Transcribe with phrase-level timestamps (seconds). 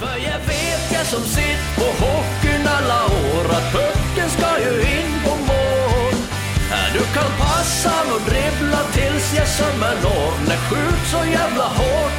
[0.00, 5.12] För jag vet jag som sitt på hockeyn alla år att pucken ska ju in
[5.24, 6.14] på mål.
[6.92, 10.32] Du kan passa och dribbla tills jag sömmer når.
[10.48, 12.18] När skjut så jävla hårt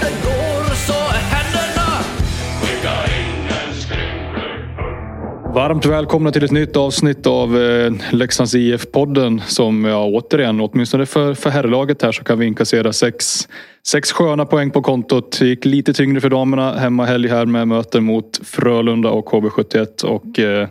[5.58, 11.34] Varmt välkomna till ett nytt avsnitt av eh, Leksands IF-podden som ja, återigen, åtminstone för,
[11.34, 13.48] för herrlaget här så kan vi inkassera sex,
[13.88, 15.40] sex sköna poäng på kontot.
[15.40, 20.06] Det gick lite tyngre för damerna hemma helg här med möten mot Frölunda och HV71
[20.06, 20.68] och eh,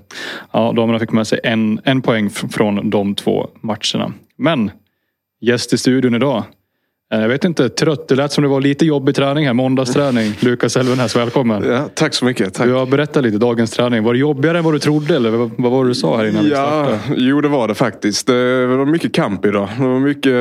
[0.52, 4.12] ja, damerna fick med sig en, en poäng från de två matcherna.
[4.38, 4.71] Men
[5.41, 6.45] gäst i studion idag
[7.15, 8.09] eh, Jag vet inte, trött.
[8.09, 9.52] Det lät som det var lite jobbig träning här.
[9.55, 10.33] Måndagsträning.
[10.41, 11.65] Lukas Elvenäs, välkommen.
[11.69, 12.55] Ja, tack så mycket.
[12.55, 12.66] Tack.
[12.66, 14.05] Du har berättat lite dagens träning.
[14.05, 16.24] Var det jobbigare än vad du trodde eller vad, vad var det du sa här
[16.27, 16.98] innan vi Ja, startade?
[17.20, 18.27] jo det var det faktiskt.
[18.27, 19.69] Det var mycket kamp idag.
[19.79, 20.32] Det var mycket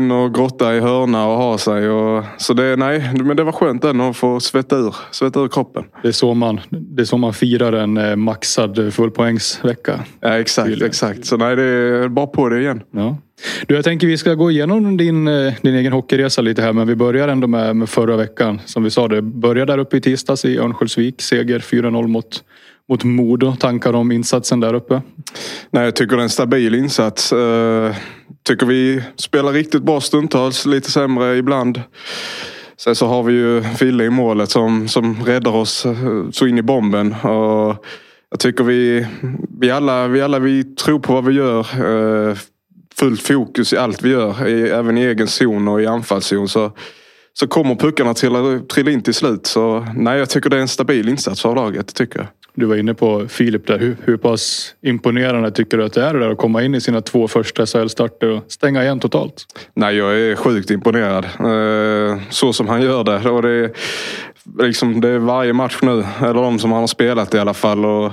[0.00, 1.88] in och grotta i hörna och ha sig.
[1.88, 5.48] Och, så det, nej, men det var skönt ändå att få svetta ur, svetta ur
[5.48, 5.84] kroppen.
[6.02, 10.00] Det är så man, det är så man firar en eh, maxad fullpoängsvecka.
[10.20, 10.88] Ja, exakt, Tydligen.
[10.88, 11.26] exakt.
[11.26, 12.82] Så nej, det är bara på det igen.
[12.90, 13.16] Ja.
[13.66, 16.86] Du, jag tänker vi ska gå igenom din, eh, din egen hockeyresa lite här men
[16.86, 18.60] vi börjar ändå med, med förra veckan.
[18.64, 21.22] Som vi sa, det började där uppe i tisdags i Örnsköldsvik.
[21.22, 22.44] Seger 4-0 mot,
[22.88, 23.56] mot Modo.
[23.56, 25.02] Tankar om insatsen där uppe?
[25.70, 27.32] Nej, jag tycker det är en stabil insats.
[27.32, 27.94] Uh,
[28.42, 31.80] tycker vi spelar riktigt bra stundtals, lite sämre ibland.
[32.76, 36.58] Sen så har vi ju Fille i målet som, som räddar oss eh, så in
[36.58, 37.14] i bomben.
[37.14, 37.84] Och
[38.30, 39.06] jag tycker vi,
[39.60, 41.84] vi, alla, vi alla vi tror på vad vi gör.
[41.84, 42.36] Uh,
[42.96, 46.48] fullt fokus i allt vi gör, i, även i egen zon och i anfallszon.
[46.48, 46.72] Så,
[47.32, 49.46] så kommer puckarna trilla, trilla in till slut.
[49.46, 52.28] Så nej, jag tycker det är en stabil insats av laget, tycker jag.
[52.54, 53.78] Du var inne på Filip där.
[53.78, 56.80] Hur, hur pass imponerande tycker du att det är det där att komma in i
[56.80, 59.44] sina två första SHL-starter och stänga igen totalt?
[59.74, 61.24] Nej, jag är sjukt imponerad.
[61.24, 63.30] Eh, Så som han gör det.
[63.30, 63.70] Och det, är,
[64.62, 66.04] liksom, det är varje match nu.
[66.20, 67.84] Eller de som han har spelat i alla fall.
[67.84, 68.12] Och,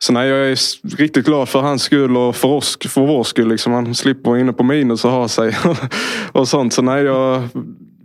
[0.00, 0.58] så nej, jag är
[0.96, 3.48] riktigt glad för hans skull och för, oss, för vår skull.
[3.48, 3.72] Liksom.
[3.72, 5.56] Han slipper vara inne på minus och ha sig.
[6.32, 6.72] och sånt.
[6.72, 7.48] Så nej, jag,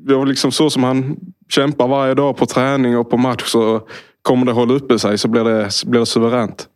[0.08, 1.18] jag liksom så som han
[1.50, 3.44] kämpar varje dag på träning och på match.
[3.46, 3.88] Så
[4.22, 6.68] kommer det hålla uppe sig så blir det, så blir det suveränt.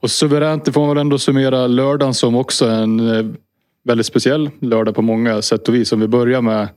[0.00, 3.26] Och suveränt, det får man väl ändå summera lördagen som också en eh,
[3.84, 5.92] väldigt speciell lördag på många sätt och vis.
[5.92, 6.68] Om vi börjar med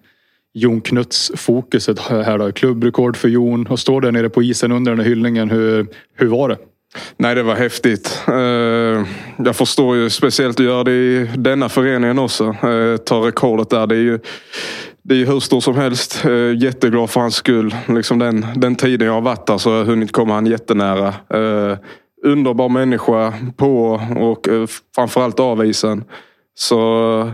[0.53, 2.51] Jon Knuts fokuset här då.
[2.51, 5.49] Klubbrekord för Jon och står där nere på isen under den här hyllningen.
[5.49, 6.57] Hur, hur var det?
[7.17, 8.21] Nej, det var häftigt.
[8.27, 9.05] Eh,
[9.45, 12.43] jag förstår ju speciellt att göra det i denna föreningen också.
[12.45, 13.87] Eh, ta rekordet där.
[13.87, 14.19] Det är ju,
[15.03, 16.25] det är hur stort som helst.
[16.25, 17.75] Eh, jätteglad för hans skull.
[17.87, 21.13] Liksom den, den tiden jag har varit där så har jag hunnit komma han jättenära.
[22.25, 24.47] Underbar människa på och
[24.95, 26.03] framförallt av isen.
[26.55, 27.31] Så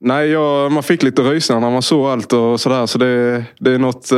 [0.00, 2.86] nej, jag, man fick lite rysningar när man såg allt och sådär.
[2.86, 4.10] Så det, det är något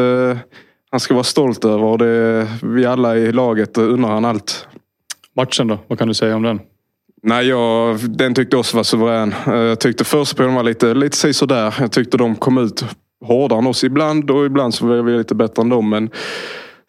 [0.90, 1.84] han ska vara stolt över.
[1.84, 4.68] Och det, vi alla i laget undrar han allt.
[5.36, 5.78] Matchen då?
[5.86, 6.60] Vad kan du säga om den?
[7.22, 9.34] Nej, jag, den tyckte också var suverän.
[9.46, 11.74] Jag tyckte första perioden var lite, lite sådär.
[11.80, 12.84] Jag tyckte de kom ut
[13.24, 15.90] hårdare än oss ibland och ibland så var vi lite bättre än dem.
[15.90, 16.10] Men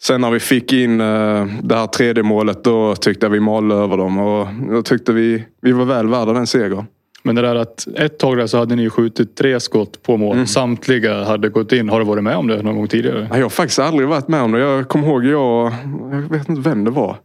[0.02, 3.76] sen när vi fick in eh, det här tredje målet då tyckte jag vi malde
[3.76, 4.18] över dem.
[4.18, 6.86] Och jag tyckte vi, vi var väl värda den segern.
[7.24, 10.18] Men det där att ett tag där så hade ni ju skjutit tre skott på
[10.18, 10.48] mål.
[10.48, 11.90] Samtliga hade gått in.
[11.90, 13.20] Har du varit med om det någon gång tidigare?
[13.20, 14.60] Nej, Jag har faktiskt aldrig varit med om det.
[14.60, 15.74] Jag kommer ihåg, jag,
[16.12, 17.18] jag vet inte vem det var.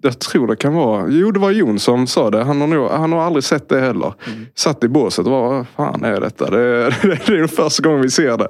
[0.00, 2.44] Jag tror det kan vara, jo det var Jon som sa det.
[2.44, 4.14] Han har, nog, han har aldrig sett det heller.
[4.54, 6.50] Satt i båset och var, vad fan är detta?
[6.50, 6.56] Det,
[7.02, 8.48] det, är den första gången vi ser det.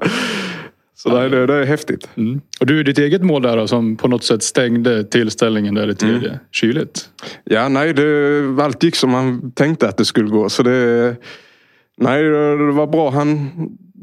[0.95, 2.09] Så det, det, det är häftigt.
[2.17, 2.41] Mm.
[2.61, 5.95] Och du, ditt eget mål där då, som på något sätt stängde tillställningen där i
[5.95, 6.41] tredje.
[6.53, 7.09] Kyligt.
[7.45, 10.49] Ja, nej, det, allt gick som man tänkte att det skulle gå.
[10.49, 11.17] Så det,
[11.97, 13.11] nej, det var bra.
[13.11, 13.51] Han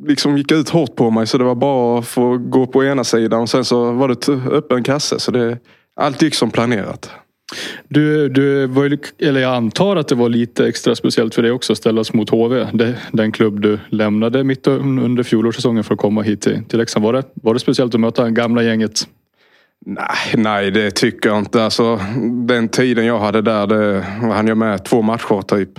[0.05, 3.03] liksom gick ut hårt på mig så det var bara att få gå på ena
[3.03, 3.41] sidan.
[3.41, 5.19] Och sen så var det öppen kasse.
[5.19, 5.57] Så det,
[5.95, 7.11] allt gick som planerat.
[7.87, 11.51] Du, du var ju, eller jag antar att det var lite extra speciellt för dig
[11.51, 12.67] också att ställas mot HV.
[12.73, 17.05] Det, den klubb du lämnade mitt under fjolårssäsongen för att komma hit till, till Leksand.
[17.05, 19.07] Var det, var det speciellt att möta gamla gänget?
[19.85, 21.63] Nej, nej, det tycker jag inte.
[21.63, 21.99] Alltså,
[22.47, 24.01] den tiden jag hade där, det
[24.33, 25.77] hann jag med två matcher typ.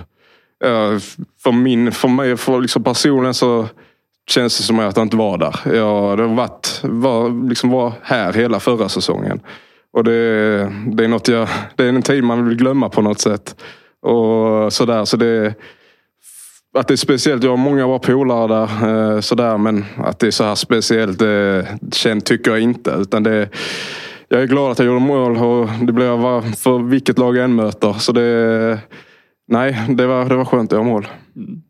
[0.63, 0.99] Eh,
[1.43, 3.67] för, min, för mig, för liksom personligen så
[4.29, 5.59] känns det som att jag inte var där.
[5.75, 9.39] Jag har varit, var, liksom var här hela förra säsongen.
[9.95, 10.11] Och det,
[10.87, 13.55] det är något jag, det är en tid man vill glömma på något sätt.
[14.01, 15.53] Och sådär, så det
[16.77, 17.43] att det är speciellt.
[17.43, 19.13] Jag har många bra polare där.
[19.15, 22.91] Eh, sådär, men att det är så här speciellt det känt tycker jag inte.
[22.91, 23.49] Utan det,
[24.27, 27.43] jag är glad att jag gjorde mål och det blir jag för vilket lag jag
[27.43, 27.93] än möter.
[27.93, 28.79] Så det,
[29.47, 31.07] nej, det var, det var skönt att göra mål.
[31.35, 31.61] Mm.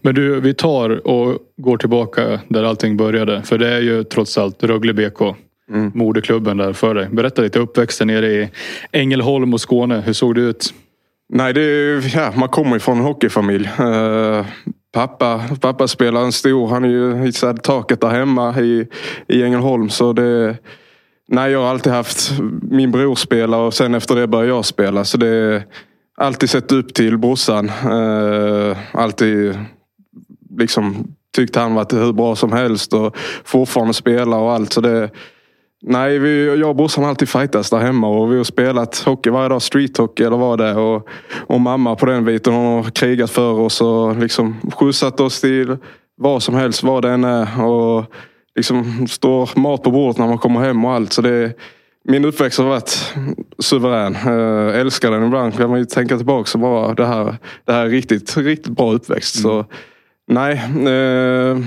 [0.00, 3.42] Men du, vi tar och går tillbaka där allting började.
[3.42, 5.36] För det är ju trots allt Rögle BK
[5.70, 5.92] mm.
[5.94, 7.08] moderklubben där för dig.
[7.12, 8.50] Berätta lite uppväxten nere i
[8.92, 10.02] Ängelholm och Skåne.
[10.06, 10.74] Hur såg det ut?
[11.28, 11.60] Nej, det,
[12.14, 13.70] ja, man kommer ju från en hockeyfamilj.
[13.80, 14.46] Uh,
[14.92, 18.86] pappa, pappa spelar en stor, han är ju hissad taket där hemma i,
[19.28, 19.88] i Ängelholm.
[19.88, 20.56] Så det,
[21.28, 25.04] nej, jag har alltid haft min bror spela och sen efter det började jag spela.
[25.04, 25.62] Så det
[26.16, 27.70] alltid sett upp till brorsan.
[27.86, 29.58] Uh, alltid
[30.58, 34.72] liksom tyckte han var hur bra som helst och fortfarande spelar och allt.
[34.72, 35.10] Så det,
[35.86, 39.30] nej, vi, jag och brorsan har alltid fightats där hemma och vi har spelat hockey
[39.30, 39.62] varje dag.
[39.62, 40.78] Streethockey eller vad det är.
[40.78, 41.08] Och,
[41.46, 45.76] och mamma på den biten hon har krigat för oss och liksom skjutsat oss till
[46.16, 47.64] vad som helst, vad det än är.
[47.64, 48.04] Och
[48.56, 51.12] liksom står mat på bordet när man kommer hem och allt.
[51.12, 51.52] Så det,
[52.04, 53.14] min uppväxt har varit
[53.58, 54.14] suverän.
[54.14, 55.24] Äh, älskar den.
[55.24, 58.72] Ibland kan man ju tänka tillbaka och bara det här, det här är riktigt, riktigt
[58.72, 59.36] bra uppväxt.
[59.36, 59.42] Mm.
[59.42, 59.64] Så
[60.28, 60.54] Nej,
[60.88, 61.58] eh,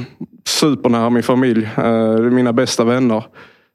[0.45, 1.69] supernära min familj.
[1.77, 3.24] Eh, mina bästa vänner.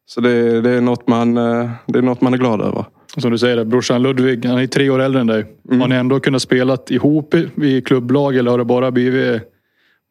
[0.07, 2.85] Så det, det, är något man, eh, det är något man är glad över.
[3.17, 5.45] Som du säger, brorsan Ludvig, han är tre år äldre än dig.
[5.69, 5.81] Mm.
[5.81, 9.43] Har ni ändå kunnat spela ihop i klubblag eller har det bara blivit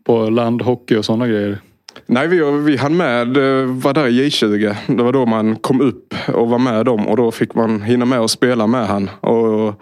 [0.05, 1.57] på landhockey och sådana grejer?
[2.05, 3.27] Nej, vi, vi hann med,
[3.67, 4.75] var där i J20.
[4.87, 8.05] Det var då man kom upp och var med dem och då fick man hinna
[8.05, 9.09] med och spela med han.
[9.19, 9.81] Och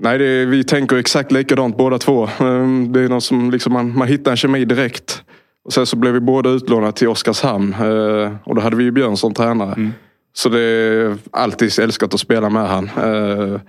[0.00, 2.28] Nej, det, vi tänker exakt likadant båda två.
[2.40, 5.22] Ehm, det är något som liksom man, man hittar en kemi direkt.
[5.66, 7.72] Och sen så blev vi båda utlånade till Oskarshamn.
[7.72, 9.72] Eh, och då hade vi ju Björn som tränare.
[9.72, 9.92] Mm.
[10.32, 12.84] Så det är alltid älskat att spela med han.
[12.84, 13.60] Eh,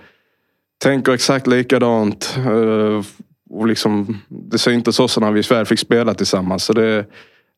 [0.84, 2.38] tänker exakt likadant.
[2.38, 3.06] Eh,
[3.50, 6.64] och liksom, det syntes också när vi väl fick spela tillsammans.
[6.64, 7.06] Så det,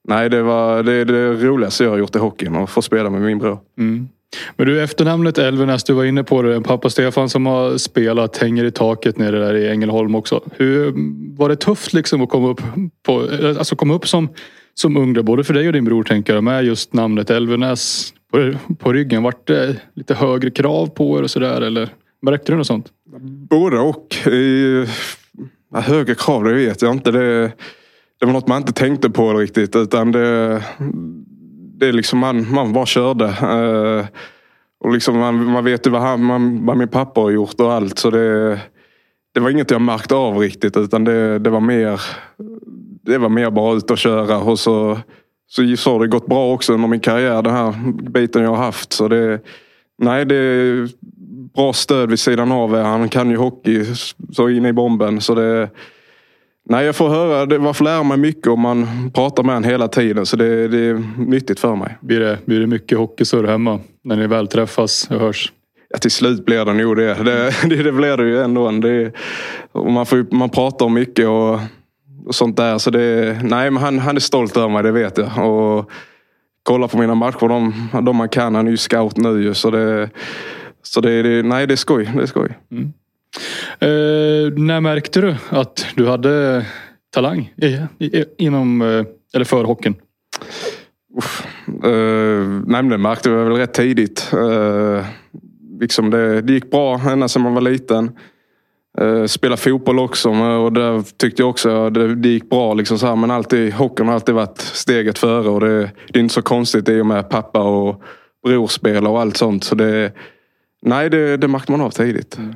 [0.08, 2.56] nej, det var det, det roligaste jag har gjort i hockeyn.
[2.56, 3.60] Att få spela med min bror.
[3.78, 4.08] Mm.
[4.56, 6.62] Men du, efternamnet Elvenäs, du var inne på det.
[6.62, 10.44] Pappa Stefan som har spelat hänger i taket nere där i Ängelholm också.
[10.52, 10.94] Hur
[11.38, 12.62] Var det tufft liksom att komma upp,
[13.06, 14.30] på, alltså komma upp som,
[14.74, 18.54] som ung både för dig och din bror tänker jag, med just namnet Elvenäs på,
[18.80, 19.24] på ryggen?
[19.24, 21.90] Vart det lite högre krav på er och sådär eller
[22.22, 22.88] märkte du något sånt?
[23.50, 24.16] Både och.
[25.74, 27.12] högre krav, det vet jag inte.
[27.12, 27.52] Det,
[28.20, 30.64] det var något man inte tänkte på riktigt utan det
[31.80, 33.26] det är liksom man, man bara körde.
[33.26, 34.06] Uh,
[34.84, 37.74] och liksom man, man vet ju vad, han, man, vad min pappa har gjort och
[37.74, 38.00] allt.
[38.00, 38.60] Så det,
[39.34, 40.78] det var inget jag märkte av riktigt.
[40.78, 42.02] Utan det, det var mer
[43.10, 44.38] det var mer bara ut och köra.
[44.38, 45.00] Och så,
[45.48, 47.42] så, så har det gått bra också under min karriär.
[47.42, 47.74] Den här
[48.10, 48.94] biten jag har haft.
[48.94, 49.40] Så det,
[49.98, 50.90] nej, det är
[51.56, 52.76] bra stöd vid sidan av.
[52.76, 53.86] Han kan ju hockey
[54.34, 55.22] så in i bomben.
[55.22, 55.70] Så det
[56.66, 59.88] Nej, jag får höra, det varför lära mig mycket om man pratar med honom hela
[59.88, 60.26] tiden.
[60.26, 61.98] Så det, det, är nyttigt för mig.
[62.02, 65.52] Blir det, blir det mycket hockeysurr hemma när ni väl träffas och hörs?
[65.90, 67.14] Ja, till slut blir det nog det.
[67.14, 68.72] Det, det, det blir det ju ändå.
[68.72, 69.12] Det,
[69.74, 71.60] man, får, man pratar om mycket och,
[72.26, 72.78] och sånt där.
[72.78, 75.50] Så det, nej, men han, han är stolt över mig, det vet jag.
[75.50, 75.92] Och
[76.64, 78.56] kolla på mina matcher, de, de man kan.
[78.56, 80.10] Han är ju scout nu så det,
[80.84, 82.12] så det, det, nej, det är skoj.
[82.16, 82.58] Det är skoj.
[82.72, 82.94] Mm.
[83.80, 86.66] Eh, när märkte du att du hade
[87.14, 87.66] talang i,
[88.06, 89.96] i, inom, eh, eller för hockeyn?
[91.18, 94.32] Uff, eh, nej, det märkte jag väl rätt tidigt.
[94.34, 95.06] Eh,
[95.80, 98.12] liksom det, det gick bra ända sedan man var liten.
[98.98, 102.74] Eh, spela fotboll också och där tyckte jag också att det, det gick bra.
[102.74, 106.24] Liksom så här, men alltid, hockeyn har alltid varit steget före och det, det är
[106.24, 108.04] inte så konstigt i och med pappa och
[108.44, 109.64] brorspel och allt sånt.
[109.64, 110.12] Så det,
[110.82, 112.38] nej, det, det märkte man av tidigt.
[112.38, 112.56] Mm.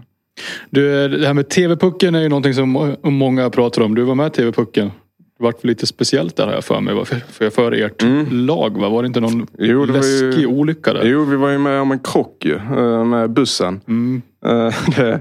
[0.69, 3.95] Du, det här med TV-pucken är ju någonting som många pratar om.
[3.95, 4.91] Du var med i TV-pucken.
[5.37, 7.05] Det var lite speciellt där har jag för mig.
[7.05, 8.25] För, för ert mm.
[8.29, 8.89] lag va?
[8.89, 11.05] Var det inte någon jo, det läskig ju, olycka där?
[11.05, 13.81] Jo, vi var ju med om en krock ju, eh, med bussen.
[13.87, 14.21] Mm.
[14.45, 15.19] Eh, det,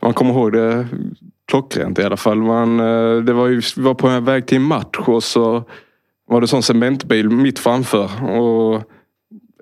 [0.00, 0.86] man kommer ihåg det
[1.50, 2.38] klockrent i alla fall.
[2.38, 5.64] Man, eh, det var ju, vi var på väg till en match och så
[6.26, 8.30] var det en sån cementbil mitt framför.
[8.30, 8.82] Och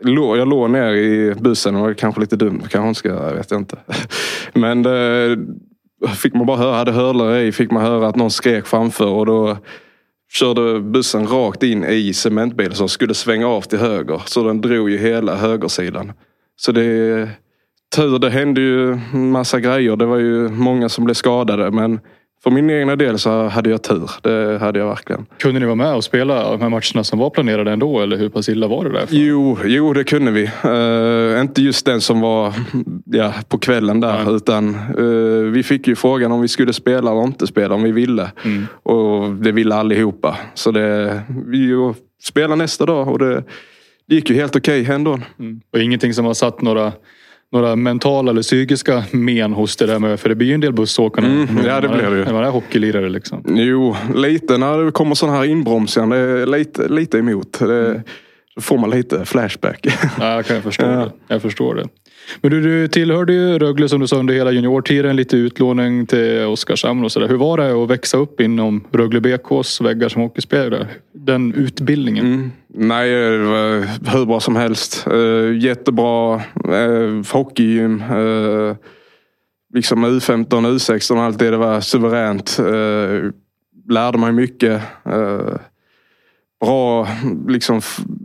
[0.00, 2.62] jag låg ner i bussen och var kanske lite dumt.
[2.70, 3.76] Kanske inte ska, jag vet inte.
[4.52, 5.36] Men det,
[6.16, 9.26] fick man bara höra, hade hörlurar i, fick man höra att någon skrek framför och
[9.26, 9.56] då
[10.32, 14.22] körde bussen rakt in i cementbilen som skulle svänga av till höger.
[14.24, 16.12] Så den drog ju hela högersidan.
[16.56, 17.28] Så det
[17.96, 19.96] tur, det hände ju massa grejer.
[19.96, 22.00] Det var ju många som blev skadade men
[22.48, 24.10] för min egna del så hade jag tur.
[24.22, 25.26] Det hade jag verkligen.
[25.38, 28.00] Kunde ni vara med och spela de här matcherna som var planerade ändå?
[28.00, 29.06] Eller hur pass illa var det där?
[29.10, 30.50] Jo, jo, det kunde vi.
[30.64, 32.54] Uh, inte just den som var
[33.04, 34.24] ja, på kvällen där.
[34.24, 34.34] Nej.
[34.34, 37.74] Utan uh, vi fick ju frågan om vi skulle spela eller inte spela.
[37.74, 38.30] Om vi ville.
[38.44, 38.66] Mm.
[38.82, 40.36] Och det ville allihopa.
[40.54, 43.44] Så det, vi spelade nästa dag och det,
[44.08, 45.18] det gick ju helt okej okay ändå.
[45.38, 45.60] Mm.
[45.72, 46.92] Och ingenting som har satt några
[47.52, 50.72] några mentala eller psykiska men hos det där med, för det blir ju en del
[50.72, 51.30] bussåkande.
[51.30, 52.24] Mm, ja det blir det ju.
[52.24, 53.44] När man är hockeylirare liksom.
[53.48, 56.08] Jo, lite när det kommer sådana här inbromsningar.
[56.16, 57.58] Det är lite, lite emot.
[57.58, 58.02] Det,
[58.54, 59.86] Då får man lite flashback.
[60.20, 61.12] Ja, jag kan förstå det.
[61.28, 61.88] Jag förstår det.
[62.40, 65.16] Men du, du tillhörde ju Rögle som du sa under hela juniortiden.
[65.16, 67.28] Lite utlåning till Oskarshamn och sådär.
[67.28, 70.86] Hur var det att växa upp inom Rögle BKs väggar som hockeyspelare?
[71.12, 72.26] Den utbildningen.
[72.26, 72.50] Mm.
[72.68, 75.06] Nej, det var hur bra som helst.
[75.12, 76.36] Uh, jättebra
[76.68, 78.02] uh, hockeygym.
[78.12, 78.76] Uh,
[79.74, 81.50] liksom U15, U16 och allt det.
[81.50, 82.56] Det var suveränt.
[82.60, 83.30] Uh,
[83.88, 84.82] lärde mig mycket.
[86.60, 87.08] Bra
[87.48, 87.80] liksom,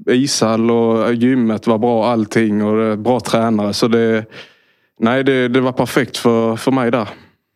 [0.07, 3.73] ishall och gymmet var bra allting och bra tränare.
[3.73, 4.25] Så det,
[4.99, 7.09] nej, det, det var perfekt för, för mig där.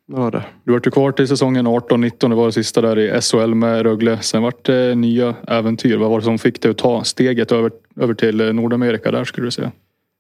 [0.08, 0.44] Det var det.
[0.64, 2.30] Du var kvar till säsongen 18-19.
[2.30, 4.20] Det var det sista där i SHL med Rögle.
[4.22, 5.98] Sen vart det nya äventyr.
[5.98, 9.48] Vad var det som fick dig att ta steget över, över till Nordamerika där skulle
[9.48, 9.72] du säga?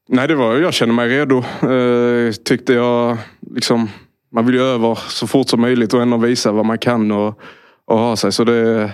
[0.10, 1.38] Nej, det var jag kände mig redo.
[1.72, 3.18] Eh, tyckte jag
[3.56, 3.90] liksom
[4.30, 7.40] man vill ju över så fort som möjligt och ändå visa vad man kan och,
[7.86, 8.32] och ha sig.
[8.32, 8.92] Så det,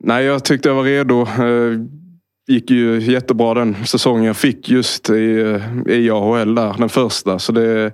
[0.00, 1.20] nej, jag tyckte jag var redo.
[1.22, 1.80] Eh,
[2.48, 7.38] gick ju jättebra den säsongen jag fick just i, i AHL där, den första.
[7.38, 7.92] Så det,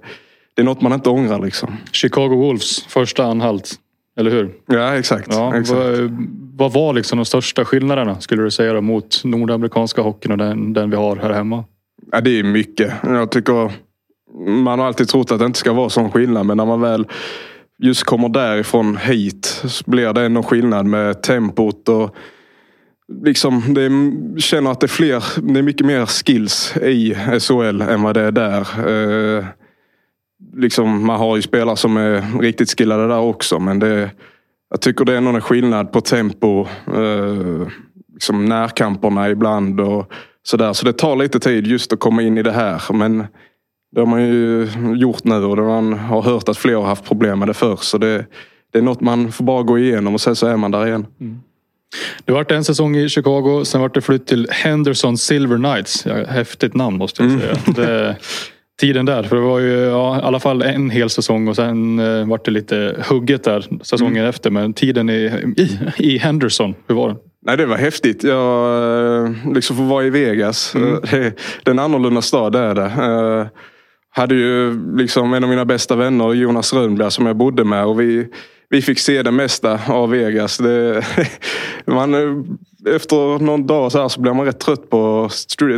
[0.55, 1.77] det är något man inte ångrar liksom.
[1.93, 3.75] Chicago Wolves, första anhalt.
[4.19, 4.55] Eller hur?
[4.67, 5.29] Ja, exakt.
[5.31, 5.79] Ja, exakt.
[5.79, 6.11] Vad,
[6.57, 10.73] vad var liksom de största skillnaderna skulle du säga då, mot nordamerikanska hockeyn och den,
[10.73, 11.65] den vi har här hemma?
[12.13, 12.93] Ja, det är mycket.
[13.03, 13.73] Jag tycker
[14.39, 17.07] man har alltid trott att det inte ska vara sån skillnad men när man väl
[17.79, 22.17] just kommer därifrån hit så blir det ändå skillnad med tempot och
[23.23, 27.81] liksom det är, känner att det är fler, det är mycket mer skills i SHL
[27.81, 28.89] än vad det är där.
[28.89, 29.45] Eh,
[30.57, 34.11] liksom, man har ju spelare som är riktigt skillade där också men det,
[34.71, 36.67] jag tycker det är ändå en skillnad på tempo.
[36.95, 37.69] Eh,
[38.17, 40.73] liksom närkamperna ibland och sådär.
[40.73, 42.93] Så det tar lite tid just att komma in i det här.
[42.93, 43.27] Men
[43.95, 47.39] det har man ju gjort nu och man har hört att fler har haft problem
[47.39, 47.79] med det förr.
[47.81, 48.27] Så det,
[48.73, 51.07] det är något man får bara gå igenom och sen så är man där igen.
[51.21, 51.41] Mm.
[52.25, 56.07] Det vart en säsong i Chicago, sen vart det flytt till Henderson Silver Knights.
[56.07, 57.51] Ja, häftigt namn måste jag säga.
[57.51, 57.75] Mm.
[57.75, 58.17] Det,
[58.81, 61.99] tiden där, för det var ju ja, i alla fall en hel säsong och sen
[61.99, 64.29] eh, vart det lite hugget där säsongen mm.
[64.29, 64.51] efter.
[64.51, 67.17] Men tiden i, i, i Henderson, hur var den?
[67.47, 68.25] Nej, det var häftigt.
[68.25, 70.75] Jag eh, liksom får vara i Vegas.
[70.75, 71.01] Mm.
[71.11, 71.17] Det,
[71.65, 72.93] är en annorlunda stad, det är det.
[74.17, 77.87] Hade ju liksom en av mina bästa vänner, Jonas Rönnberg, som jag bodde med.
[77.87, 78.29] Och vi,
[78.69, 80.59] vi fick se det mesta av Vegas.
[80.59, 81.05] Det,
[81.85, 82.15] man,
[82.89, 85.29] efter någon dag så, här så blir man rätt trött på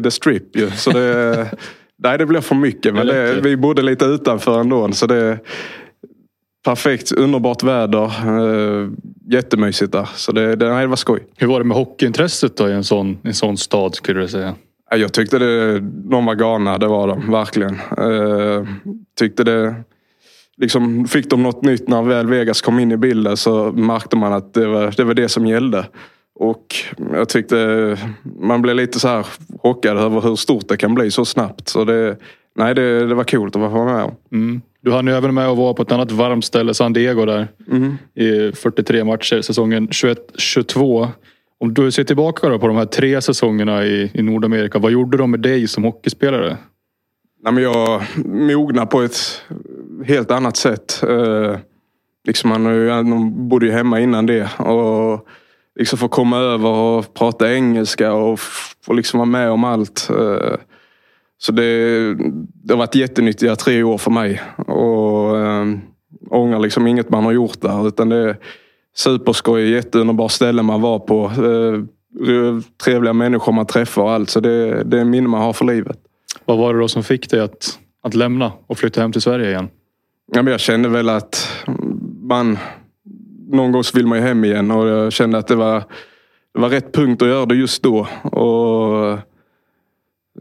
[0.03, 0.57] the strip.
[0.57, 0.71] Ju.
[0.71, 1.51] Så det,
[1.99, 2.95] nej, det blev för mycket.
[2.95, 4.93] Men det, vi bodde lite utanför ändå.
[4.93, 5.39] Så det,
[6.65, 8.29] perfekt, underbart väder.
[8.29, 8.91] Uh,
[9.31, 10.09] jättemysigt där.
[10.15, 11.27] Så det, det, nej, det var skoj.
[11.37, 14.55] Hur var det med hockeyintresset då i en sån, en sån stad skulle du säga?
[14.91, 17.79] Jag tyckte det, de var galna, det var de verkligen.
[18.01, 18.69] Uh,
[19.19, 19.75] tyckte det,
[20.57, 24.33] liksom, fick de något nytt när väl Vegas kom in i bilden så märkte man
[24.33, 25.87] att det var det, var det som gällde.
[26.35, 26.75] Och
[27.13, 27.97] jag tyckte
[28.41, 29.27] man blev lite så här
[29.63, 31.69] chockad över hur stort det kan bli så snabbt.
[31.69, 32.17] Så det,
[32.57, 34.15] nej, det, det var coolt att vara med om.
[34.33, 34.61] Mm.
[34.81, 37.49] Du hann ju även med att vara på ett annat varmt ställe, San Diego där.
[37.71, 37.99] Mm.
[38.15, 41.09] I 43 matcher säsongen 21-22.
[41.61, 44.79] Om du ser tillbaka då på de här tre säsongerna i, i Nordamerika.
[44.79, 46.57] Vad gjorde de med dig som hockeyspelare?
[47.43, 49.43] Nej, men jag mognade på ett
[50.05, 51.03] helt annat sätt.
[51.09, 51.57] Eh,
[52.25, 54.51] liksom man, jag bodde ju hemma innan det.
[54.59, 55.29] Och
[55.79, 58.41] liksom få komma över och prata engelska och
[58.85, 60.11] få liksom vara med om allt.
[60.11, 60.57] Eh,
[61.39, 62.15] så det,
[62.65, 64.43] det har varit jättenyttiga tre år för mig.
[64.57, 65.67] Och eh,
[66.31, 67.89] ångrar liksom inget man har gjort där.
[67.89, 68.37] Utan det
[68.99, 71.25] superskoj, jätteunderbart ställe man var på.
[71.25, 71.85] Äh,
[72.85, 74.31] trevliga människor man träffar och allt.
[74.31, 75.99] Så det, det är en minne man har för livet.
[76.45, 79.49] Vad var det då som fick dig att, att lämna och flytta hem till Sverige
[79.49, 79.69] igen?
[80.33, 81.49] Ja, men jag kände väl att
[82.23, 82.59] man...
[83.51, 85.85] Någon gång så vill man ju hem igen och jag kände att det var,
[86.55, 88.07] det var rätt punkt att göra det just då.
[88.23, 89.09] Och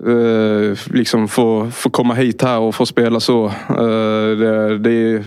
[0.10, 3.46] eh, liksom få, få komma hit här och få spela så.
[3.70, 5.24] Eh, det, det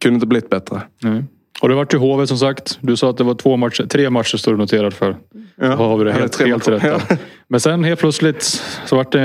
[0.00, 0.82] kunde inte blivit bättre.
[1.04, 1.24] Mm.
[1.60, 2.78] Och det vart till HV som sagt.
[2.80, 5.16] Du sa att det var två matcher, tre matcher står du noterad för.
[5.56, 7.20] Ja, har vi det helt, helt rätt.
[7.48, 9.22] Men sen helt plötsligt så vart det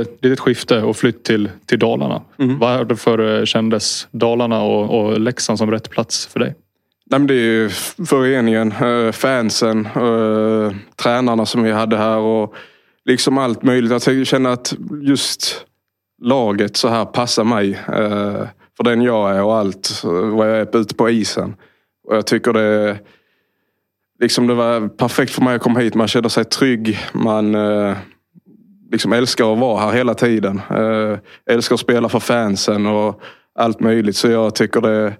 [0.00, 2.22] ett litet skifte och flytt till, till Dalarna.
[2.38, 2.58] Mm.
[2.58, 6.54] Varför kändes Dalarna och, och Leksand som rätt plats för dig?
[7.10, 7.68] Nej, men det är
[8.06, 12.18] föreningen, eh, fansen, äh, tränarna som vi hade här.
[12.18, 12.54] och
[13.04, 14.06] liksom allt möjligt.
[14.06, 15.64] Jag känner att just
[16.22, 17.78] laget så här passar mig.
[18.78, 21.54] För den jag är och allt eh, vad jag är ute på isen.
[22.08, 22.98] Och jag tycker det
[24.20, 25.94] liksom det var perfekt för mig att komma hit.
[25.94, 26.98] Man känner sig trygg.
[27.12, 27.96] Man eh,
[28.92, 30.60] liksom älskar att vara här hela tiden.
[30.70, 33.20] Eh, älskar att spela för fansen och
[33.54, 34.16] allt möjligt.
[34.16, 35.16] Så jag tycker det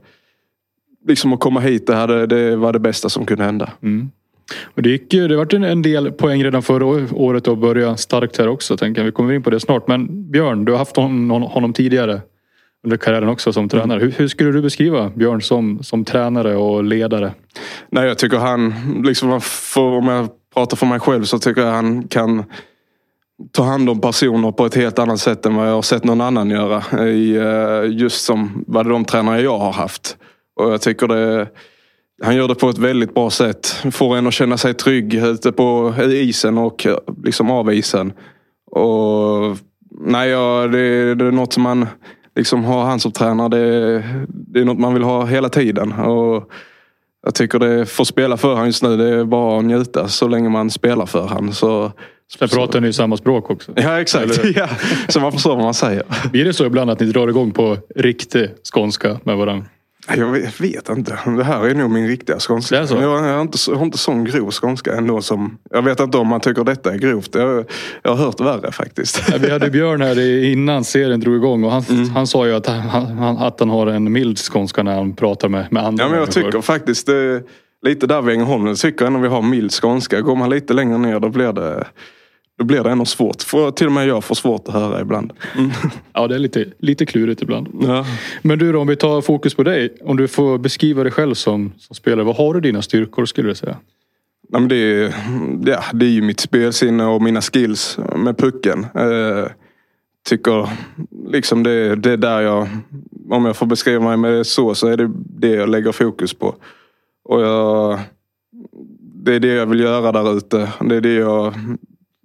[1.06, 3.72] liksom att komma hit, det, hade, det var det bästa som kunde hända.
[3.82, 4.10] Mm.
[4.74, 7.96] Och det gick ju, det vart en, en del poäng redan förra året och börja
[7.96, 8.76] starkt här också.
[8.76, 9.06] Tänker jag.
[9.06, 9.88] Vi kommer in på det snart.
[9.88, 12.20] Men Björn, du har haft honom, honom tidigare
[12.84, 14.00] under karriären också som tränare.
[14.00, 17.34] Hur, hur, skulle du beskriva Björn som, som tränare och ledare?
[17.90, 21.72] Nej, jag tycker han, liksom, för, om jag pratar för mig själv så tycker jag
[21.72, 22.44] han kan
[23.52, 26.20] ta hand om personer på ett helt annat sätt än vad jag har sett någon
[26.20, 27.06] annan göra.
[27.08, 30.16] I, eh, just som vad de tränare jag har haft.
[30.56, 31.48] Och jag tycker det
[32.22, 33.66] han gör det på ett väldigt bra sätt.
[33.92, 38.12] Får en att känna sig trygg ute på isen och eh, liksom av isen.
[38.70, 39.56] Och,
[40.00, 41.86] nej, ja, det, det är något som man
[42.38, 43.48] liksom har han som tränare.
[43.48, 45.92] Det, det är något man vill ha hela tiden.
[45.92, 46.50] Och
[47.22, 48.96] jag tycker det får spela för han just nu.
[48.96, 51.52] Det är bara att njuta så länge man spelar för han.
[51.52, 51.92] Så,
[52.38, 53.72] Sen pratar ni ju samma språk också.
[53.76, 54.44] Ja exakt.
[54.56, 54.68] Ja,
[55.08, 56.02] så man förstår vad man säger.
[56.32, 59.66] Blir det så ibland att ni drar igång på riktig skånska med varandra?
[60.16, 61.18] Jag vet, vet, inte.
[61.36, 62.76] Det här är nog min riktiga skånska.
[62.76, 62.94] Det är så?
[62.94, 65.58] Jag, jag, har inte, jag har inte sån grov skånska ändå som...
[65.70, 67.34] Jag vet inte om man tycker detta är grovt.
[67.34, 67.64] Jag,
[68.02, 69.22] jag har hört värre faktiskt.
[69.30, 72.10] Ja, vi hade Björn här innan serien drog igång och han, mm.
[72.10, 75.72] han sa ju att han, att han har en mild skånska när han pratar med,
[75.72, 76.50] med andra Ja men jag människor.
[76.50, 77.42] tycker faktiskt det,
[77.82, 80.20] lite där vid Ängelholm, tycker jag ändå vi har mild skånska.
[80.20, 81.86] Går man lite längre ner då blir det
[82.58, 83.42] då blir det ändå svårt.
[83.42, 85.32] För till och med jag får svårt att höra ibland.
[85.58, 85.70] Mm.
[86.12, 87.68] Ja, det är lite, lite klurigt ibland.
[87.82, 88.06] Ja.
[88.42, 89.96] Men du då, om vi tar fokus på dig.
[90.04, 92.24] Om du får beskriva dig själv som, som spelare.
[92.24, 93.76] Vad har du dina styrkor skulle du säga?
[94.48, 95.14] Nej, men det, är,
[95.66, 98.86] ja, det är ju mitt spelsinne och mina skills med pucken.
[98.94, 99.46] Eh,
[100.28, 100.68] tycker
[101.26, 102.68] liksom det, det är där jag,
[103.30, 106.34] om jag får beskriva mig med det så, så är det det jag lägger fokus
[106.34, 106.54] på.
[107.24, 107.98] Och jag,
[109.24, 110.72] det är det jag vill göra där ute.
[110.80, 111.54] Det är det jag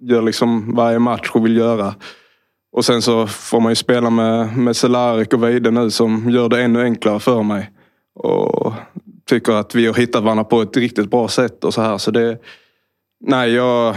[0.10, 1.95] gör liksom varje match och vill göra.
[2.72, 6.50] Och sen så får man ju spela med, med Cehlarik och Weide nu som gör
[6.50, 7.72] det ännu enklare för mig.
[8.15, 8.74] Och
[9.25, 11.98] tycker att vi har hittat varandra på ett riktigt bra sätt och så här.
[11.98, 12.38] Så det,
[13.25, 13.95] nej, jag,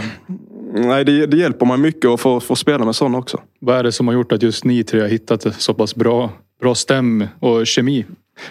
[0.73, 3.41] nej det, det hjälper mig mycket att få, få spela med sådana också.
[3.59, 6.31] Vad är det som har gjort att just ni tre har hittat så pass bra,
[6.61, 8.05] bra stäm och kemi?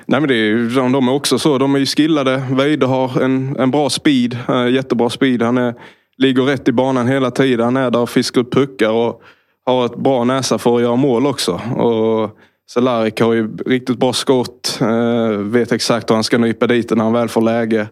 [0.07, 1.59] Nej men det är, de är också så.
[1.59, 2.43] De är ju skillade.
[2.51, 4.39] Weide har en, en bra speed.
[4.71, 5.43] Jättebra speed.
[5.43, 5.75] Han är
[6.19, 7.65] ligger rätt i banan hela tiden.
[7.65, 9.23] Han är där och fiskar upp puckar och
[9.67, 11.53] har ett bra näsa för att göra mål också.
[11.77, 12.39] Och
[12.71, 14.79] Cehlárik har ju riktigt bra skott.
[14.81, 17.89] Eh, vet exakt hur han ska nypa dit när han väl får läge.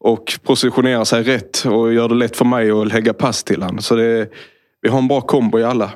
[0.00, 3.78] Och positionerar sig rätt och gör det lätt för mig att lägga pass till honom.
[3.78, 4.28] Så det,
[4.82, 5.90] vi har en bra kombo i alla.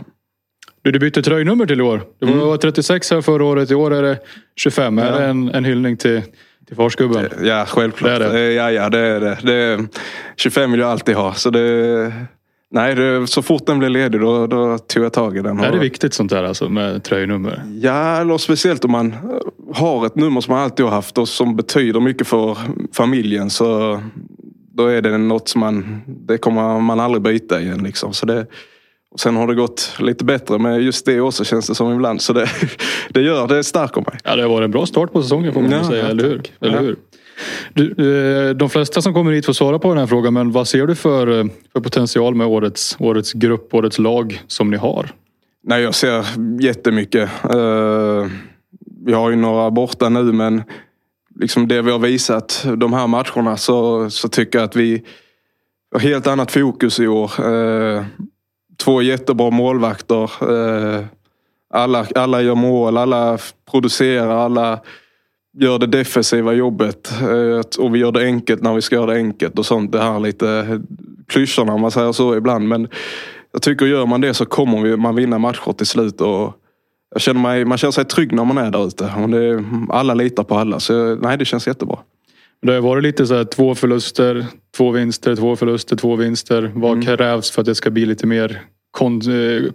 [0.82, 2.02] Du, du bytte tröjnummer till i år.
[2.20, 2.58] Det var mm.
[2.58, 3.70] 36 här förra året.
[3.70, 4.18] I år är det
[4.56, 4.98] 25.
[4.98, 5.04] Ja.
[5.04, 6.22] Är det en, en hyllning till
[6.66, 7.30] till farsgubben?
[7.42, 8.18] Ja, självklart.
[8.18, 8.52] Det är det.
[8.52, 9.38] Ja, ja, det är det.
[9.42, 9.86] det
[10.36, 11.34] 25 vill jag alltid ha.
[11.34, 12.12] Så det,
[12.70, 15.60] nej, det, så fort den blev ledig då, då tog jag tag i den.
[15.60, 17.62] Är det viktigt sånt där alltså med tröjnummer?
[17.80, 19.14] Ja, eller speciellt om man
[19.74, 22.58] har ett nummer som man alltid har haft och som betyder mycket för
[22.92, 23.50] familjen.
[23.50, 24.00] Så
[24.72, 27.82] då är det något som man, det kommer man aldrig byta igen.
[27.82, 28.12] Liksom.
[28.12, 28.46] Så det,
[29.18, 32.22] sen har det gått lite bättre med just det också känns det som ibland.
[32.22, 32.48] Så det,
[33.08, 34.18] det gör, det stärker mig.
[34.24, 36.42] Ja, det har varit en bra start på säsongen får man ja, säga, eller hur?
[36.60, 36.96] Eller hur?
[37.74, 37.90] Du,
[38.48, 40.86] eh, de flesta som kommer hit får svara på den här frågan, men vad ser
[40.86, 45.10] du för, eh, för potential med årets, årets grupp, årets lag som ni har?
[45.62, 46.26] Nej, jag ser
[46.60, 47.30] jättemycket.
[47.54, 48.26] Uh,
[49.06, 50.62] vi har ju några borta nu, men
[51.40, 55.02] liksom det vi har visat de här matcherna så, så tycker jag att vi
[55.92, 57.30] har helt annat fokus i år.
[58.84, 60.22] Två jättebra målvakter.
[60.24, 61.04] Eh,
[61.74, 63.38] alla, alla gör mål, alla
[63.70, 64.80] producerar, alla
[65.58, 67.12] gör det defensiva jobbet.
[67.22, 69.92] Eh, och vi gör det enkelt när vi ska göra det enkelt och sånt.
[69.92, 70.80] Det här lite
[71.28, 72.68] klyschorna om man säger så ibland.
[72.68, 72.88] Men
[73.52, 76.20] jag tycker gör man det så kommer man vinna matcher till slut.
[76.20, 76.52] Och
[77.10, 79.12] jag känner mig, man känner sig trygg när man är där ute.
[79.88, 80.80] Alla litar på alla.
[80.80, 81.98] Så nej, det känns jättebra.
[82.62, 86.72] Det har varit lite så här två förluster, två vinster, två förluster, två vinster.
[86.74, 87.04] Vad mm.
[87.04, 88.62] krävs för att det ska bli lite mer
[88.94, 89.20] kon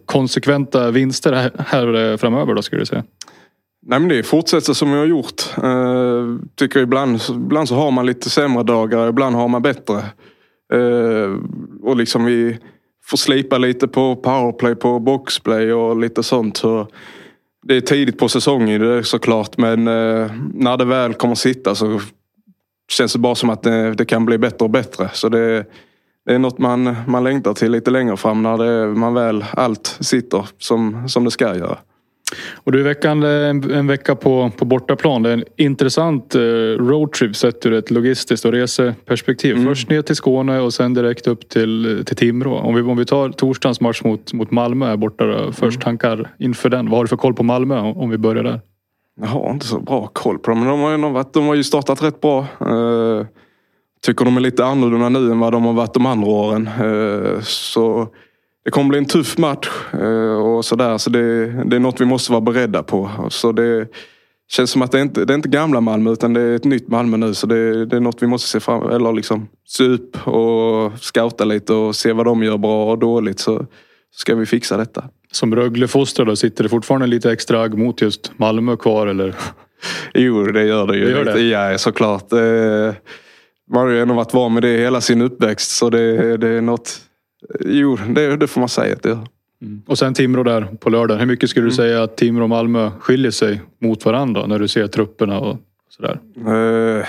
[0.06, 3.04] konsekventa vinster här eh, framöver då skulle du säga?
[3.82, 5.44] Nej men det fortsätter som vi har gjort.
[5.64, 9.96] Uh, tycker ibland, ibland så har man lite sämre dagar, ibland har man bättre.
[10.74, 11.38] Uh,
[11.82, 12.58] och liksom vi
[13.06, 16.58] får slipa lite på powerplay, på boxplay och lite sånt.
[16.58, 16.88] Så
[17.64, 21.76] det är tidigt på säsongen det är såklart men uh, när det väl kommer sitta
[21.76, 22.02] så
[22.92, 25.10] känns det bara som att det, det kan bli bättre och bättre.
[25.14, 25.66] Så det
[26.26, 29.98] det är något man, man längtar till lite längre fram när det, man väl allt
[30.00, 31.78] sitter som, som det ska göra.
[32.54, 35.24] Och du är veckan, en, en vecka på, på bortaplan.
[35.24, 36.40] Det är en intressant eh,
[36.80, 39.56] roadtrip sett ur ett logistiskt och reseperspektiv.
[39.56, 39.68] Mm.
[39.68, 42.56] Först ner till Skåne och sen direkt upp till, till Timrå.
[42.56, 45.26] Om vi, om vi tar torsdagens match mot, mot Malmö borta.
[45.26, 45.52] Då.
[45.52, 45.82] Först mm.
[45.82, 46.90] tankar inför den.
[46.90, 48.62] Vad har du för koll på Malmö om vi börjar där?
[49.22, 50.60] Jag har inte så bra koll på dem.
[50.60, 52.48] Men de har ju, de har ju startat rätt bra.
[52.62, 53.26] Uh,
[54.06, 56.68] tycker de är lite annorlunda nu än vad de har varit de andra åren.
[56.68, 58.08] Eh, så
[58.66, 60.98] det kommer bli en tuff match eh, och sådär.
[60.98, 63.10] Så det, det är något vi måste vara beredda på.
[63.30, 63.88] Så det
[64.52, 66.88] känns som att det inte det är inte gamla Malmö utan det är ett nytt
[66.88, 67.34] Malmö nu.
[67.34, 71.46] Så det, det är något vi måste se fram eller liksom se upp och scouta
[71.46, 73.40] lite och se vad de gör bra och dåligt.
[73.40, 73.66] Så
[74.12, 75.04] ska vi fixa detta.
[75.32, 79.36] Som Rögle-fostrad sitter det fortfarande lite extra agg mot just Malmö kvar eller?
[80.14, 81.06] Jo, det gör det ju.
[81.06, 81.42] Det gör det.
[81.42, 82.34] Ja, såklart.
[83.70, 85.72] Eh, Man har varit van med det hela sin uppväxt.
[85.72, 87.02] Så det, det är något...
[87.66, 89.28] Jo, det, det får man säga att det gör.
[89.88, 91.18] Och sen Timrå där på lördag.
[91.18, 91.48] Hur mycket Mm.
[91.50, 95.40] skulle du säga att Timrå och Malmö skiljer sig mot varandra när du ser trupperna
[95.40, 95.58] och
[95.90, 96.20] sådär?
[96.48, 97.06] Eh,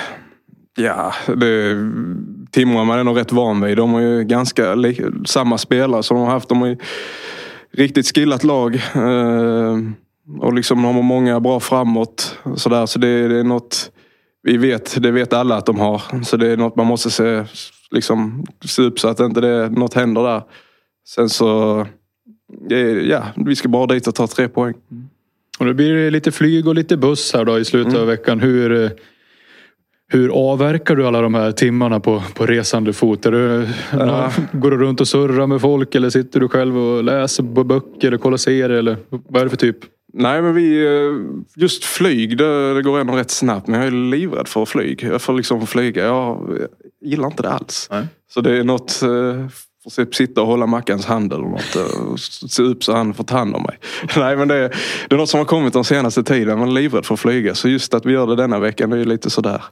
[0.76, 1.76] ja, det,
[2.50, 3.76] Timrå är man ändå rätt van vid.
[3.76, 4.74] De har ju ganska
[5.26, 6.48] samma spelare som de har haft.
[6.48, 6.76] De har ju
[7.72, 8.74] riktigt skillat lag.
[8.94, 9.78] Eh,
[10.40, 12.38] och liksom de har många bra framåt.
[12.56, 13.90] Så, där, så det, det är något
[14.42, 15.02] vi vet.
[15.02, 16.02] Det vet alla att de har.
[16.24, 17.44] Så det är något man måste se,
[17.90, 20.42] liksom, se upp så att inte det, något händer där.
[21.08, 21.86] Sen så,
[22.68, 24.74] det, ja, vi ska bara dit och ta tre poäng.
[25.58, 28.00] Och nu blir det lite flyg och lite buss här då i slutet Mm.
[28.02, 28.40] av veckan.
[28.40, 28.90] Hur, eh,
[30.12, 33.26] hur avverkar du alla de här timmarna på, på resande fot?
[33.26, 34.32] Är du, Ja.
[34.52, 38.08] Går du runt och surrar med folk eller sitter du själv och läser på böcker
[38.08, 38.70] eller kollar serier?
[38.70, 39.76] Eller vad är det för typ?
[40.12, 43.66] Nej men vi, eh, just flyg det, det går ändå rätt snabbt.
[43.66, 45.02] Men jag är livrädd för flyg.
[45.02, 46.04] Jag får liksom flyga.
[46.04, 46.58] Jag
[47.04, 47.88] gillar inte det alls.
[47.90, 48.06] Nej.
[48.34, 49.46] Så det är något, eh,
[49.96, 51.76] typ sitta och hålla Mackans hand eller något.
[51.76, 52.14] eh,
[52.48, 53.78] Se upp så han får ta hand om mig.
[54.16, 54.68] Nej men det,
[55.08, 56.58] det är något som har kommit den senaste tiden.
[56.58, 57.54] Man är livrädd för att flyga.
[57.54, 59.62] Så just att vi gör det denna veckan det är lite sådär.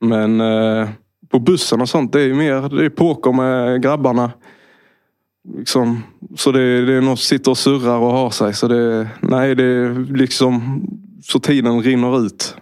[0.00, 0.88] Men eh,
[1.30, 4.30] på bussen och sånt det är ju mer, det är poker med grabbarna.
[5.58, 6.02] Liksom,
[6.36, 8.54] så det, det är något sitter och surrar och har sig.
[8.54, 10.82] Så det, nej, det är liksom
[11.22, 12.56] så tiden rinner ut.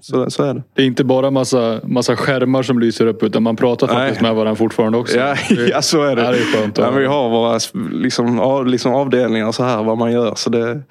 [0.00, 0.62] Så, så är det.
[0.74, 4.30] Det är inte bara massa, massa skärmar som lyser upp utan man pratar faktiskt Nej.
[4.30, 5.18] med varandra fortfarande också.
[5.18, 5.36] Ja,
[5.70, 6.22] ja så är det.
[6.22, 7.58] Ja, det är skönt ja, vi har våra
[7.92, 10.34] liksom, av, liksom avdelningar så här vad man gör.
[10.34, 10.82] Så det,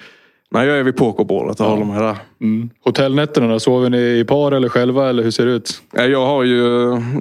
[0.52, 2.18] nej, jag är vid pokerbordet och håller mig där.
[2.42, 2.70] Mm.
[2.84, 3.60] Hotellnätterna?
[3.60, 5.82] Sover ni i par eller själva eller hur ser det ut?
[5.94, 6.62] Ja, jag, har ju,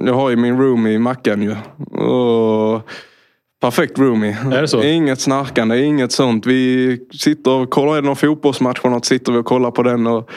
[0.05, 1.55] jag har ju min room i Mackan ju.
[2.01, 2.89] Och
[3.65, 4.37] perfekt roomie.
[4.53, 4.83] Är det så?
[4.97, 6.45] Inget snarkande, inget sånt.
[6.45, 9.83] Vi sitter och kollar, är det någon fotbollsmatch eller något sitter vi och kollar på
[9.83, 10.29] den och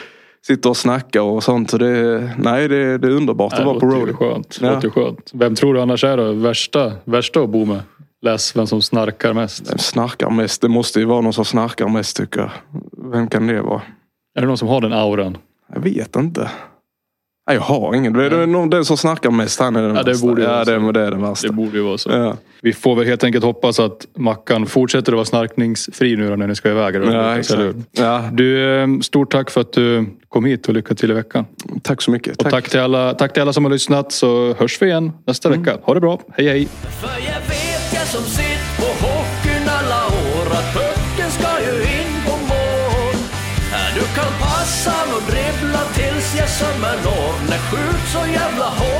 [0.47, 1.69] sitter och snackar och sånt.
[1.69, 4.13] Så det, nej, det, det är underbart att vara på roadie.
[4.13, 4.59] skönt.
[4.61, 4.73] Ja.
[4.73, 5.31] Låter skönt.
[5.33, 7.79] Vem tror du annars är då värsta, värsta att bo med?
[8.21, 9.71] Läs vem som snarkar mest.
[9.71, 10.61] Vem snarkar mest?
[10.61, 12.51] Det måste ju vara någon som snarkar mest tycker jag.
[13.11, 13.81] Vem kan det vara?
[14.35, 15.37] Är det någon som har den auran?
[15.73, 16.49] Jag vet inte.
[17.49, 18.13] Nej, jag har ingen.
[18.13, 20.27] Det är någon, den som snackar mest, han är den Ja, det värsta.
[20.27, 21.47] borde ja, det, det är den värsta.
[21.47, 22.09] Det borde ju vara så.
[22.11, 22.37] Ja.
[22.61, 26.55] Vi får väl helt enkelt hoppas att Mackan fortsätter att vara snarkningsfri nu när ni
[26.55, 26.95] ska iväg.
[26.95, 27.61] Ja, exakt.
[27.91, 31.45] Ja, Du, eh, stort tack för att du kom hit och lycka till i veckan.
[31.81, 32.37] tack så mycket.
[32.43, 35.49] Och tack till, alla, tack till alla som har lyssnat så hörs vi igen nästa
[35.49, 35.77] vecka.
[35.83, 36.19] Ha det bra.
[36.37, 36.67] Hej hej!
[37.01, 42.13] För jag vet jag som sitt på hockeyn alla år att pucken ska ju in
[42.25, 43.15] på mål.
[43.95, 44.93] Du kan passa
[46.39, 47.49] jag sömmer når.
[47.49, 48.98] När skjut så jävla hårt